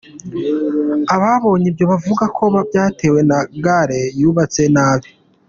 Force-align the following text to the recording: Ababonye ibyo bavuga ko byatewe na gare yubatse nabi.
Ababonye 1.15 1.65
ibyo 1.71 1.85
bavuga 1.91 2.23
ko 2.37 2.43
byatewe 2.69 3.19
na 3.29 3.37
gare 3.63 4.01
yubatse 4.19 4.61
nabi. 4.75 5.09